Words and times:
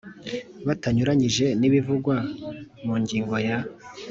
Bitanyuranyije 0.67 1.45
n 1.59 1.61
ibivugwa 1.67 2.15
mu 2.85 2.93
ngingo 3.01 3.35
ya 3.47 3.57